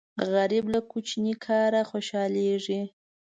[0.31, 2.81] غریب له کوچني کاره خوشاليږي